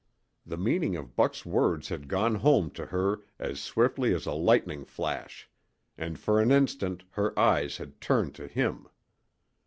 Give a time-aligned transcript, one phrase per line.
[0.47, 4.83] The meaning of Buck's words had gone home to her as swiftly as a lightning
[4.83, 5.47] flash,
[5.95, 8.87] and for an instant her eyes had turned to him!